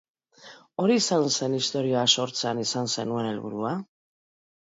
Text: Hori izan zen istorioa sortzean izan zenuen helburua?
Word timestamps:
Hori 0.83 0.95
izan 1.01 1.25
zen 1.33 1.57
istorioa 1.57 2.05
sortzean 2.15 2.63
izan 2.63 2.91
zenuen 2.95 3.31
helburua? 3.33 3.75